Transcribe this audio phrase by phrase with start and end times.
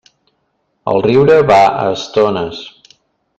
[0.93, 2.65] El riure va a estones.